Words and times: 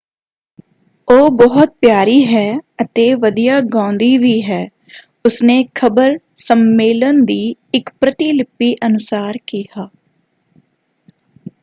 ਉਹ 1.07 1.29
ਬਹੁਤ 1.31 1.73
ਪਿਆਰੀ 1.81 2.23
ਹੈ 2.27 2.45
ਅਤੇ 2.81 3.03
ਵਧੀਆ 3.15 3.59
ਗਾਉਂਦੀ 3.73 4.17
ਵੀ 4.17 4.41
ਹੈ” 4.43 4.63
ਉਸਨੇ 5.25 5.63
ਖ਼ਬਰ 5.75 6.17
ਸੰਮੇਲਨ 6.39 7.23
ਦੀ 7.25 7.39
ਇੱਕ 7.73 7.91
ਪ੍ਰਤਿਲਿਪੀ 7.99 8.73
ਅਨੁਸਾਰ 8.85 9.37
ਕਿਹਾ। 9.47 9.89